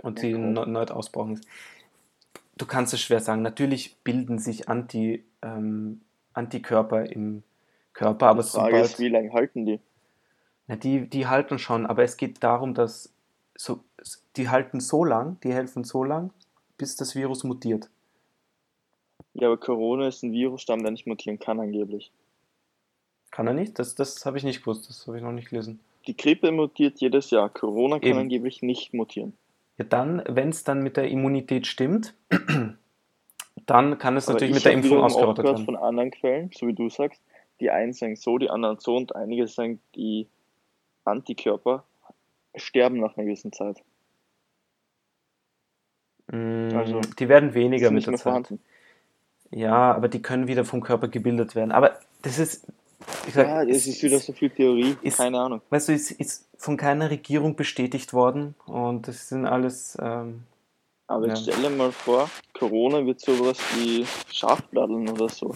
[0.03, 1.45] und Ja, sie no- erneut ausbrauchen ist.
[2.57, 3.43] Du kannst es schwer sagen.
[3.43, 6.01] Natürlich bilden sich Anti, ähm,
[6.33, 7.43] Antikörper im
[7.93, 9.81] Körper, aber die Frage ist, sobald, wie lange halten die?
[10.69, 13.13] Na, die, die halten schon, aber es geht darum, dass
[13.57, 13.81] so,
[14.37, 16.31] die halten so lang, die helfen so lang,
[16.77, 17.91] bis das Virus mutiert.
[19.35, 22.13] Ja, aber Corona ist ein Virusstamm, der nicht mutieren kann angeblich.
[23.31, 23.79] Kann er nicht?
[23.79, 25.81] Das, das habe ich nicht gewusst, das habe ich noch nicht gelesen.
[26.07, 27.49] Die Grippe mutiert jedes Jahr.
[27.49, 28.19] Corona kann Eben.
[28.21, 29.35] angeblich nicht mutieren.
[29.77, 32.15] Ja, dann, wenn es dann mit der Immunität stimmt,
[33.67, 35.65] dann kann es Aber natürlich ich mit der Impfung ausgerottet werden.
[35.65, 37.21] von anderen Quellen, so wie du sagst,
[37.61, 40.29] die einen sagen so, die anderen so und einige sagen, die
[41.09, 41.85] Antikörper
[42.55, 43.83] sterben nach einer gewissen Zeit.
[46.31, 48.23] Mm, also, die werden weniger mit der Zeit.
[48.23, 48.61] vorhanden.
[49.51, 51.73] Ja, aber die können wieder vom Körper gebildet werden.
[51.73, 52.67] Aber das ist,
[53.27, 55.63] ich sag, Ja, es das ist wieder so viel Theorie, ist- keine Ahnung.
[55.71, 60.43] weißt du, es ist von keiner Regierung bestätigt worden und das sind alles, ähm,
[61.11, 61.33] Aber Ja.
[61.33, 65.55] jetzt stell dir mal vor, Corona wird sowas wie Schafbladeln oder so.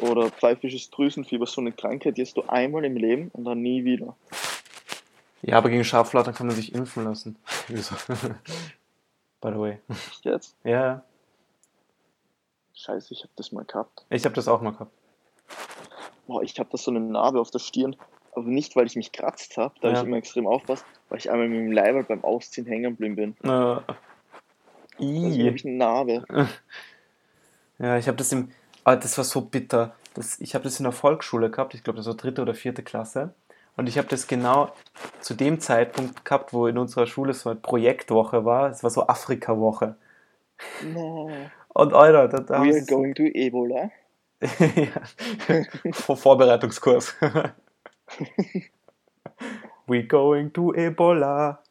[0.00, 3.84] Oder pfeifisches Drüsenfieber, so eine Krankheit, die hast du einmal im Leben und dann nie
[3.86, 4.14] wieder.
[5.42, 7.36] Ja, aber gegen Scharflattern kann man sich impfen lassen.
[7.68, 7.94] Wieso?
[9.40, 9.78] By the way.
[9.88, 10.56] Echt jetzt?
[10.64, 11.02] Ja,
[12.74, 14.04] Scheiße, ich hab das mal gehabt.
[14.10, 14.90] ich habe das auch mal gehabt.
[16.26, 17.94] Boah, ich hab da so eine Narbe auf der Stirn.
[18.34, 20.00] Aber nicht, weil ich mich kratzt habe, da hab Ja.
[20.02, 23.50] ich immer extrem aufpasst, weil ich einmal mit dem Leiber beim Ausziehen hängen geblieben bin.
[23.50, 23.80] Äh,
[24.98, 25.46] Deswegen ii.
[25.46, 26.24] habe ich eine Narbe.
[27.78, 28.52] Ja, ich habe das im.
[28.84, 29.96] Ah, das war so bitter.
[30.14, 32.82] Das, ich habe das in der Volksschule gehabt, ich glaube, das war dritte oder vierte
[32.84, 33.34] Klasse.
[33.76, 34.72] Und ich habe das genau
[35.20, 38.70] zu dem Zeitpunkt gehabt, wo in unserer Schule so eine Projektwoche war.
[38.70, 39.96] Es war so Afrika-Woche.
[40.92, 41.30] No.
[41.68, 43.90] Und Alter, da, da We are going to Ebola.
[45.92, 47.14] Vor Vorbereitungskurs.
[49.86, 51.62] We're going to Ebola.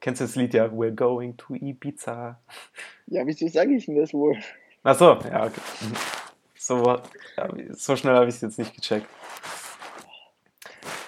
[0.00, 0.66] Kennst du das Lied ja?
[0.66, 2.38] We're going to Ibiza.
[3.06, 4.38] Ja, wieso sage ich denn das wohl?
[4.82, 5.60] Ach so, ja, okay.
[5.80, 5.94] Mhm.
[6.56, 6.98] So,
[7.72, 9.06] so schnell habe ich es jetzt nicht gecheckt.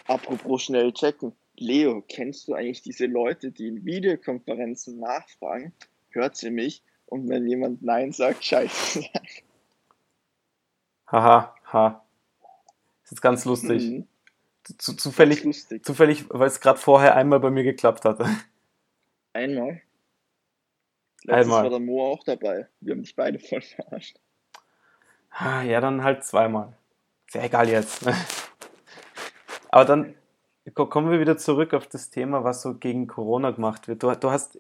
[0.09, 1.33] Apropos schnell checken.
[1.59, 5.73] Leo, kennst du eigentlich diese Leute, die in Videokonferenzen nachfragen,
[6.11, 6.83] hört sie mich?
[7.07, 9.05] Und wenn jemand Nein sagt, scheiße.
[11.11, 12.05] Haha, ha.
[13.05, 13.83] Ist jetzt ganz lustig.
[13.83, 14.09] Mhm.
[14.79, 15.85] Zu, zufällig, lustig.
[15.85, 18.19] zufällig, weil es gerade vorher einmal bei mir geklappt hat.
[19.33, 19.81] Einmal.
[21.23, 21.63] Letztes Einmal.
[21.65, 22.67] war der Mo auch dabei.
[22.81, 24.19] Wir haben dich beide voll verarscht.
[25.31, 26.77] Ah, Ja, dann halt zweimal.
[27.27, 28.05] Ist ja egal jetzt.
[29.77, 30.15] Aber dann
[30.75, 34.03] ko- kommen wir wieder zurück auf das Thema, was so gegen Corona gemacht wird.
[34.03, 34.59] Du, du hast,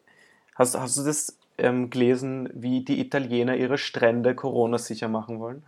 [0.57, 5.62] hast, hast du das ähm, gelesen, wie die Italiener ihre Strände Corona-sicher machen wollen?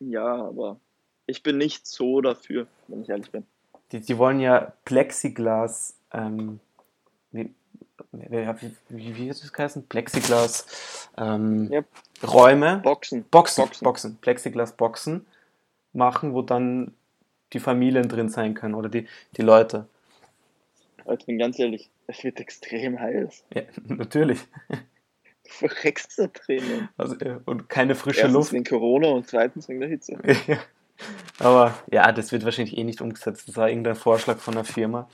[0.00, 0.78] Ja, aber
[1.26, 3.44] ich bin nicht so dafür, wenn ich ehrlich bin.
[3.92, 6.60] Die, die wollen ja Plexiglas, ähm,
[7.30, 7.52] wie,
[8.12, 9.86] wie, wie, hat das geheißen?
[9.86, 11.82] Plexiglas, ähm, Ja.
[12.26, 13.24] Räume, Boxen.
[13.24, 13.84] Boxen, Boxen.
[13.84, 15.26] Boxen, Plexiglas-Boxen
[15.92, 16.94] machen, wo dann
[17.54, 19.86] die Familien drin sein können oder die, die Leute.
[21.18, 23.44] Ich bin ganz ehrlich, es wird extrem heiß.
[23.54, 24.40] Ja, natürlich.
[24.68, 26.88] Du verreckst da drinnen.
[26.96, 28.52] Also, äh, und keine frische Erstens Luft.
[28.52, 30.18] wegen Corona und zweitens wegen der Hitze.
[31.38, 33.48] Aber ja, das wird wahrscheinlich eh nicht umgesetzt.
[33.48, 35.08] Das war irgendein Vorschlag von der Firma.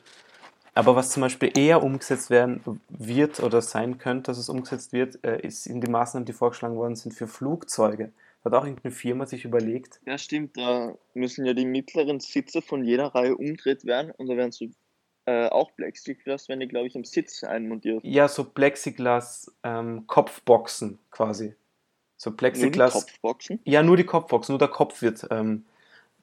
[0.75, 5.23] Aber was zum Beispiel eher umgesetzt werden wird oder sein könnte, dass es umgesetzt wird,
[5.25, 8.13] äh, ist in die Maßnahmen, die vorgeschlagen worden sind für Flugzeuge.
[8.45, 10.57] Hat auch irgendeine Firma sich überlegt, Ja, stimmt.
[10.57, 14.67] Da müssen ja die mittleren Sitze von jeder Reihe umgedreht werden und da werden so
[15.27, 18.03] äh, auch Plexiglas, wenn die, glaube ich, am Sitz einmontiert.
[18.03, 21.55] ja, so Plexiglas-Kopfboxen quasi.
[22.17, 22.93] So Nur die Plexiglas.
[22.93, 23.61] Kopfboxen.
[23.65, 25.65] Ja, nur die Kopfbox, nur der Kopf wird ähm,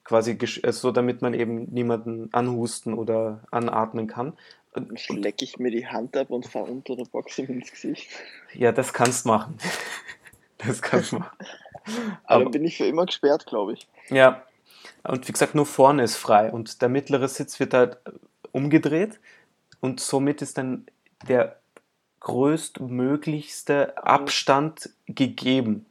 [0.04, 4.36] quasi, gesch- äh, so damit man eben niemanden anhusten oder anatmen kann.
[4.74, 8.10] Dann schlecke ich mir die Hand ab und fahre unter der Box ins Gesicht.
[8.54, 9.56] Ja, das kannst machen.
[10.58, 11.36] Das kannst machen.
[12.24, 13.88] Aber dann bin ich für immer gesperrt, glaube ich.
[14.10, 14.42] ja,
[15.04, 18.10] und wie gesagt, nur vorne ist frei und der mittlere Sitz wird halt äh,
[18.52, 19.20] umgedreht
[19.80, 20.86] und somit ist dann
[21.28, 21.58] der
[22.20, 25.86] größtmöglichste Abstand gegeben.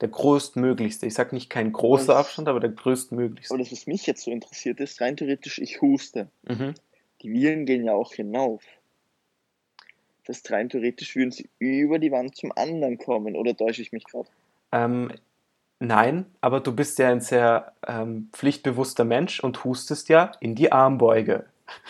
[0.00, 1.06] Der größtmöglichste.
[1.06, 3.52] Ich sage nicht kein großer Und- Abstand, aber der größtmöglichste.
[3.52, 6.28] Aber das, was mich jetzt so interessiert ist, rein theoretisch, ich huste.
[6.44, 6.74] Mhm.
[7.22, 8.62] Die Viren gehen ja auch hinauf.
[10.28, 13.34] Das heißt, rein theoretisch würden sie über die Wand zum anderen kommen.
[13.34, 14.28] Oder täusche ich mich gerade?
[14.72, 15.10] Ähm,
[15.80, 20.70] nein, aber du bist ja ein sehr ähm, pflichtbewusster Mensch und hustest ja in die
[20.70, 21.46] Armbeuge.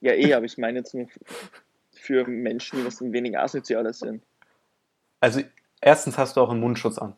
[0.00, 1.08] Ja, eh, aber ich meine jetzt nur
[1.90, 4.22] für Menschen, die was ein wenig asozialer sind.
[5.18, 5.40] Also
[5.80, 7.16] erstens hast du auch einen Mundschutz an.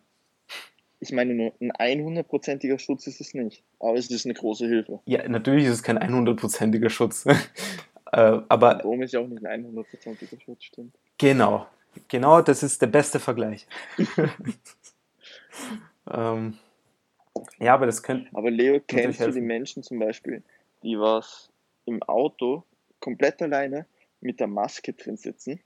[0.99, 3.63] Ich meine nur, ein 100%iger Schutz ist es nicht.
[3.81, 5.01] Aber es ist eine große Hilfe.
[5.05, 7.27] Ja, natürlich ist es kein 100%iger Schutz.
[8.13, 10.95] äh, aber Warum ist ja auch nicht ein 100%iger Schutz, stimmt.
[11.19, 11.67] genau,
[12.09, 13.67] genau das ist der beste Vergleich.
[16.11, 16.59] ähm,
[17.59, 18.29] ja, aber das könnte.
[18.35, 19.41] Aber Leo, kennst du die.
[19.41, 20.43] Menschen zum Beispiel,
[20.83, 21.51] die was
[21.87, 22.65] im Auto
[22.99, 23.87] komplett alleine
[24.21, 25.61] mit der Maske drin sitzen?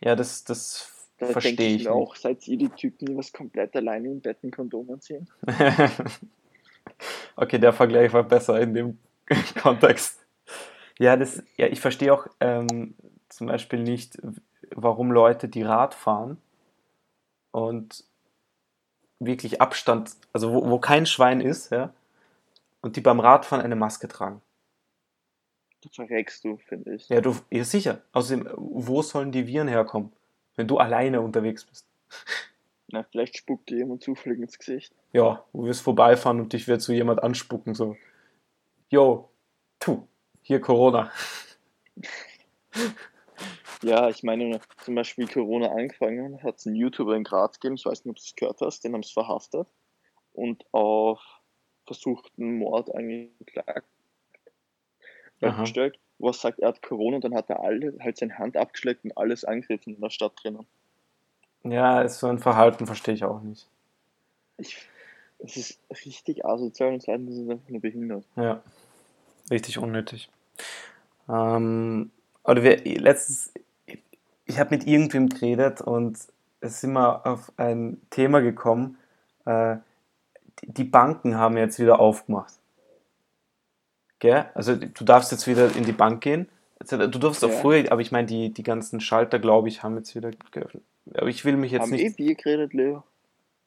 [0.00, 3.32] Ja, das, das Da verstehe denke ich mir auch, seid ihr die Typen, die was
[3.32, 5.28] komplett alleine im Bett ein Kondom anziehen?
[7.36, 8.98] okay, der Vergleich war besser in dem
[9.62, 10.18] Kontext.
[11.02, 12.94] Ja, das, ja, ich verstehe auch ähm,
[13.28, 14.22] zum Beispiel nicht,
[14.70, 16.40] warum Leute, die Rad fahren
[17.50, 18.04] und
[19.18, 21.92] wirklich Abstand, also wo, wo kein Schwein ist, ja,
[22.82, 24.42] und die beim Radfahren eine Maske tragen.
[25.80, 27.08] Da verreckst du, finde ich.
[27.08, 28.02] Ja, du, ja sicher.
[28.12, 30.12] Außerdem, wo sollen die Viren herkommen,
[30.54, 31.84] wenn du alleine unterwegs bist?
[32.92, 34.94] Na, vielleicht spuckt dir jemand zufällig ins Gesicht.
[35.12, 37.96] Ja, du wirst vorbeifahren und dich wird so jemand anspucken, so.
[38.88, 39.30] Yo,
[39.80, 40.06] tu,
[40.42, 41.10] hier Corona.
[43.82, 47.84] Ja, ich meine, zum Beispiel Corona angefangen hat es einen YouTuber in Graz gegeben, ich
[47.84, 49.66] weiß nicht, ob du es gehört hast, den haben sie verhaftet
[50.32, 51.20] und auf
[51.84, 53.88] versuchten Mord angeklagt
[55.40, 55.60] Aha.
[55.62, 58.56] gestellt, wo er sagt, er hat Corona und dann hat er alle, halt seine Hand
[58.56, 60.66] abgeschleckt und alles angegriffen in der Stadt drinnen.
[61.64, 63.68] Ja, ist so ein Verhalten, verstehe ich auch nicht.
[64.58, 64.76] Ich,
[65.38, 68.24] es ist richtig asozial und zweitens ist es einfach nur behindert.
[68.36, 68.62] Ja,
[69.52, 70.28] richtig unnötig.
[71.28, 72.10] Ähm,
[72.44, 73.52] oder wir, letztens,
[74.46, 76.18] ich habe mit irgendwem geredet und
[76.60, 78.98] es sind wir auf ein Thema gekommen.
[79.44, 79.76] Äh,
[80.62, 82.54] die, Banken haben jetzt wieder aufgemacht.
[84.18, 84.46] Gell?
[84.54, 86.48] Also du darfst jetzt wieder in die Bank gehen.
[86.88, 87.58] Du durfst auch Ja.
[87.58, 90.82] früher, aber ich meine, die, die ganzen Schalter, glaube ich, haben jetzt wieder geöffnet.
[91.14, 92.04] Aber ich will mich jetzt Haben nicht.
[92.04, 93.04] eh Bier geredet, Leo?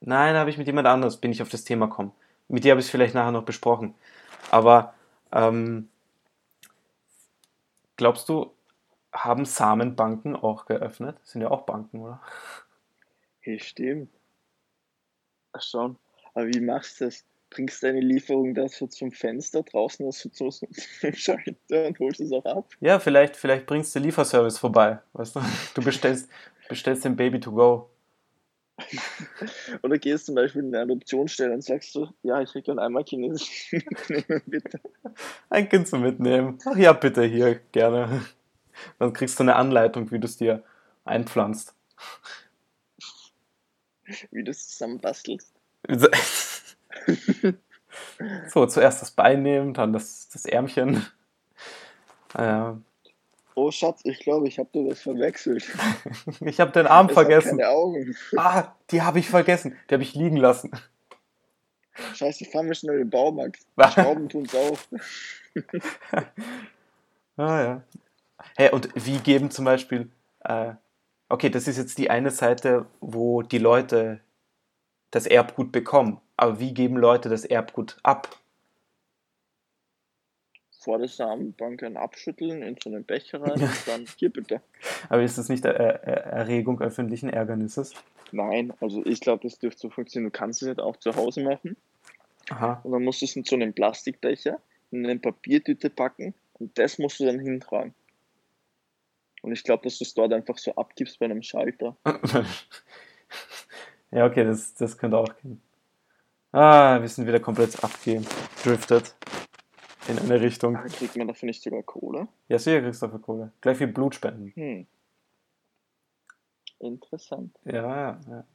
[0.02, 2.12] Nein, da habe ich mit jemand anderes, bin ich auf das Thema gekommen.
[2.48, 3.96] Mit dir habe ich es vielleicht nachher noch besprochen.
[4.52, 4.94] Aber
[5.36, 5.90] ähm,
[7.98, 8.52] glaubst du,
[9.14, 11.18] haben Samenbanken auch geöffnet?
[11.24, 12.22] Sind ja auch Banken, oder?
[13.42, 14.10] Hey, stimmt.
[15.54, 15.98] Ach schon.
[16.34, 17.24] Aber wie machst du das?
[17.52, 20.68] Bringst deine Lieferung da so zum Fenster draußen aus so zum
[21.14, 22.70] Schalter und holst es auch ab?
[22.82, 25.00] Ja, vielleicht, vielleicht bringst du Lieferservice vorbei.
[25.14, 25.42] Weißt du?
[25.74, 26.30] Du bestellst,
[26.68, 27.90] bestellst den Baby to go.
[29.84, 33.04] Oder gehst zum Beispiel in eine Adoptionsstelle und sagst du, ja, ich hätte gerne einmal
[33.04, 33.72] Chinesisch
[34.08, 34.80] mitnehmen, bitte.
[35.50, 36.60] Ein Kind zum Mitnehmen.
[36.66, 38.26] Ach ja, bitte hier, gerne.
[39.00, 40.64] Dann kriegst du eine Anleitung, wie du es dir
[41.06, 41.74] einpflanzt.
[44.32, 45.54] Wie du es zusammenbastelst.
[48.48, 51.06] So, zuerst das Bein nehmen, dann das, das Ärmchen.
[52.34, 52.74] Äh,
[53.56, 55.66] Oh Schatz, ich glaube, ich habe dir das verwechselt.
[56.42, 57.58] ich habe den Arm Es hat vergessen.
[57.58, 58.16] keine Augen.
[58.38, 59.78] Ah, die habe ich vergessen.
[59.90, 60.72] Die habe ich liegen lassen.
[62.14, 63.60] Scheiße, fahren wir schnell in den Baumarkt.
[63.94, 64.78] Schrauben tun's auch.
[67.38, 67.82] Ah ja.
[68.58, 70.74] Hey, und wie geben zum Beispiel, äh,
[71.30, 74.20] okay, das ist jetzt die eine Seite, wo die Leute
[75.12, 76.20] das Erbgut bekommen.
[76.36, 78.28] Aber wie geben Leute das Erbgut ab?
[80.86, 84.62] Vor der Samenbank ein abschütteln, in so einen Becher rein und dann hier bitte.
[85.10, 85.96] Aber ist das nicht äh, äh,
[86.30, 87.94] Erregung öffentlichen Ärgernisses?
[88.32, 90.32] Nein, also ich glaube, das dürfte so funktionieren.
[90.32, 91.76] Du kannst es halt auch zu Hause machen.
[92.52, 92.82] Aha.
[92.84, 94.60] Und dann musst du es in so einen Plastikbecher,
[94.92, 97.96] in eine Papiertüte packen und das musst du dann hintragen.
[99.42, 101.98] Und ich glaube, dass du es dort einfach so abgibst bei einem Schalter.
[104.12, 105.60] ja, okay, das, das könnte auch gehen.
[106.52, 109.16] Ah, wir sind wieder komplett abgedriftet.
[110.08, 110.76] In eine Richtung.
[110.76, 112.28] Ah, Kriegt man dafür nicht sogar Kohle?
[112.48, 113.52] Ja, sicher kriegst du dafür Kohle.
[113.62, 114.54] Gleich wie Blutspenden.
[114.56, 114.88] Hm.
[116.80, 117.58] Interessant.
[117.66, 118.46] Ja, ja, ja.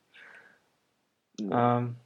[1.41, 1.79] Ja.
[1.79, 1.97] Ähm,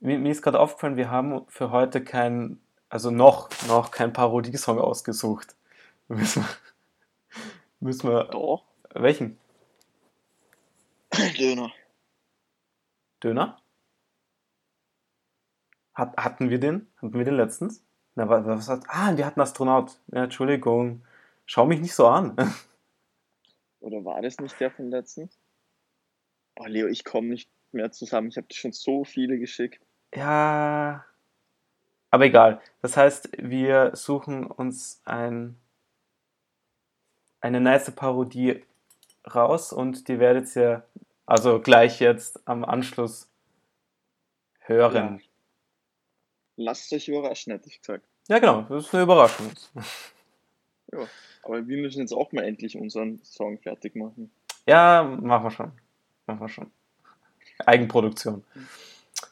[0.00, 4.78] mir, mir ist gerade aufgefallen, wir haben für heute kein, also noch, noch kein Parodiesong
[4.78, 5.54] ausgesucht.
[6.08, 6.48] Müssen wir,
[7.80, 9.38] müssen wir, Doch, welchen?
[11.38, 11.70] Döner.
[13.22, 13.60] Döner?
[15.92, 16.86] Hat, hatten wir den?
[16.96, 17.84] Hatten wir den letztens?
[18.18, 19.92] Na, wa- was hat, ah, wir hatten Astronaut.
[20.08, 21.02] Ja, Entschuldigung.
[21.46, 22.34] Schau mich nicht so an.
[23.80, 25.38] Oder war das nicht der von letztens?
[26.58, 28.26] Oh, Leo, ich komme nicht mehr zusammen.
[28.26, 29.80] Ich habe dir schon so viele geschickt.
[30.12, 31.04] Ja,
[32.10, 32.60] aber egal.
[32.82, 35.56] Das heißt, wir suchen uns ein,
[37.40, 38.64] eine nice Parodie
[39.32, 40.82] raus und die werdet ihr
[41.24, 43.30] also gleich jetzt am Anschluss
[44.58, 45.20] hören.
[46.60, 48.04] Lasst euch überraschen, hätte ich gesagt.
[48.28, 49.50] Ja, genau, das ist eine Überraschung.
[51.42, 54.30] Aber wir müssen jetzt auch mal endlich unseren Song fertig machen.
[54.66, 55.72] Ja, machen wir schon.
[56.26, 56.70] Machen wir schon.
[57.64, 58.44] Eigenproduktion.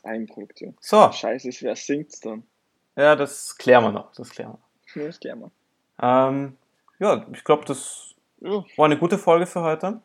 [0.02, 0.76] Eigenproduktion.
[0.80, 2.44] So, Scheiße, wer singt's dann?
[2.96, 4.12] ja, das klären wir noch.
[4.12, 4.56] Das klären
[4.94, 5.50] Ja, Das klären wir.
[5.98, 6.28] wir.
[6.28, 6.56] Ähm,
[6.98, 10.00] ja, ich glaube, das Ja, war eine gute Folge für heute.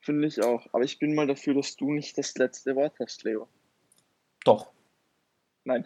[0.00, 0.66] finde ich auch.
[0.72, 3.48] Aber ich bin mal dafür, dass du nicht das letzte Wort hast, Leo.
[4.44, 4.70] Doch,
[5.64, 5.84] Nein.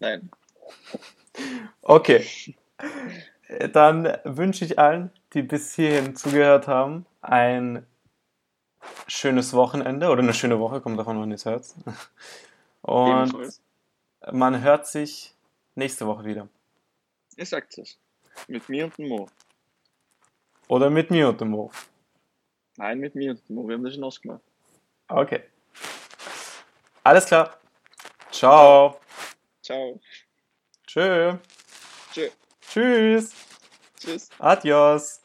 [0.00, 0.30] Nein.
[1.82, 2.26] Okay.
[3.72, 7.86] Dann wünsche ich allen, die bis hierhin zugehört haben, ein
[9.06, 11.66] schönes Wochenende oder eine schöne Woche, kommt davon, wann ihr es hört.
[12.82, 13.60] Und Ebenfalls.
[14.32, 15.34] man hört sich
[15.74, 16.48] nächste Woche wieder.
[17.36, 17.98] Ihr sagt es.
[18.48, 19.28] Mit mir und dem Mo.
[20.68, 21.70] Oder mit mir und dem Mo.
[22.76, 23.68] Nein, mit mir und dem Mo.
[23.68, 24.42] Wir haben das schon ausgemacht.
[25.08, 25.42] Okay.
[27.02, 27.58] Alles klar.
[28.30, 28.98] Ciao.
[29.64, 29.98] Ciao.
[30.86, 31.38] Tschö.
[32.12, 32.28] Tschö.
[32.60, 33.32] Tschüss.
[33.98, 34.28] Tschüss.
[34.38, 35.22] Adios.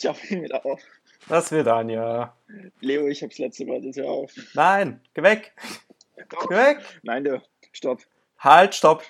[0.00, 0.82] Ciao, wieder auf.
[1.28, 2.36] Das wird Anja.
[2.80, 4.32] Leo, ich hab's letzte Wort jetzt hör auf.
[4.54, 5.54] Nein, geh weg.
[6.30, 6.48] Doch.
[6.48, 6.78] Geh weg.
[7.04, 7.40] Nein, Leo,
[7.70, 8.00] stopp.
[8.40, 9.04] Halt, stopp.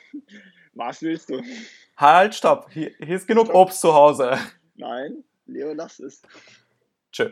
[0.75, 1.43] Was willst du?
[1.97, 2.71] Halt, stopp.
[2.73, 4.39] Hier, hier ist genug Obst zu Hause.
[4.75, 6.21] Nein, Leo, lass es.
[7.11, 7.31] Tschö.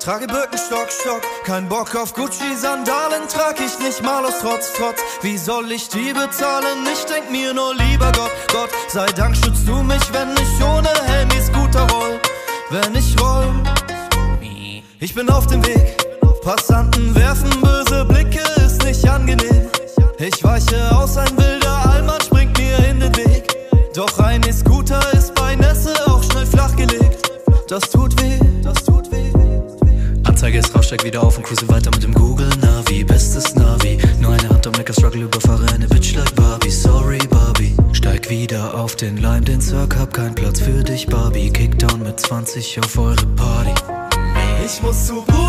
[0.00, 5.00] Trage Birkenstock, Stock, kein Bock auf Gucci-Sandalen, trag ich nicht mal aus Trotz, Trotz.
[5.22, 6.86] Wie soll ich die bezahlen?
[6.92, 10.88] Ich denk mir nur lieber Gott, Gott, sei Dank schützt du mich, wenn ich ohne
[11.06, 12.20] Helm Scooter roll,
[12.70, 13.52] wenn ich roll.
[15.00, 15.96] Ich bin auf dem Weg,
[16.42, 19.68] Passanten werfen böse Blicke, ist nicht angenehm.
[20.18, 23.56] Ich weiche aus, ein wilder Allmann springt mir in den Weg.
[23.94, 27.30] Doch ein E-Scooter ist bei Nässe auch schnell flachgelegt.
[27.68, 28.87] Das tut weh, das tut weh.
[30.38, 33.02] Anzeige ist raus, steig wieder auf und cruise weiter mit dem Google Navi.
[33.02, 33.98] Bestes Navi.
[34.20, 36.70] Nur eine Hand am Lecker Struggle, überfahre eine Bitch like Barbie.
[36.70, 37.74] Sorry, Barbie.
[37.92, 41.50] Steig wieder auf den Lime, den Cirque, hab keinen Platz für dich, Barbie.
[41.50, 43.74] Kickdown mit 20 auf eure Party.
[44.64, 45.47] Ich muss zu Brudi,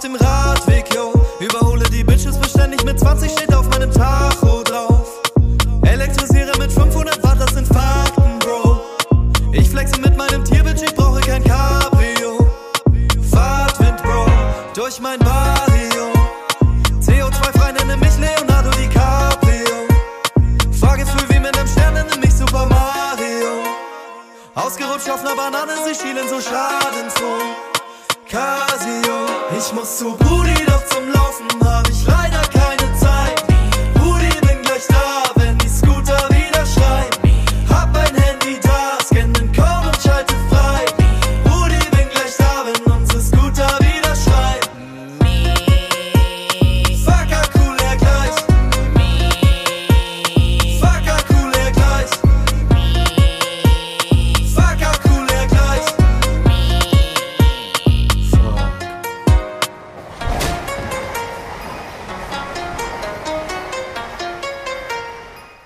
[0.00, 1.12] auf dem Radweg, yo.
[1.40, 4.29] Überhole die Bitches beständig mit 20 steht auf meinem Tacho